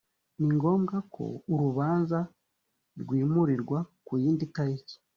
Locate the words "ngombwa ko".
0.55-1.23